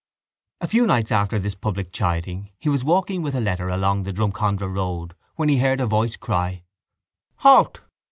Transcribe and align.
A 0.61 0.67
few 0.67 0.87
nights 0.87 1.11
after 1.11 1.37
this 1.37 1.53
public 1.53 1.91
chiding 1.91 2.49
he 2.57 2.69
was 2.69 2.83
walking 2.83 3.21
with 3.21 3.35
a 3.35 3.39
letter 3.39 3.69
along 3.69 4.01
the 4.01 4.11
Drumcondra 4.11 4.67
Road 4.67 5.13
when 5.35 5.47
he 5.47 5.59
heard 5.59 5.79
a 5.79 5.85
voice 5.85 6.17
cry: 6.17 6.63
—Halt! 7.35 7.83